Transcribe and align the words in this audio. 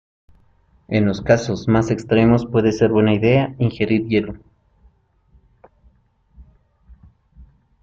En 0.87 1.05
los 1.05 1.21
casos 1.21 1.67
más 1.67 1.91
extremos, 1.91 2.47
puede 2.47 2.71
ser 2.71 2.89
buena 2.89 3.13
idea 3.13 3.53
ingerir 3.59 4.07
hielo. 4.07 4.33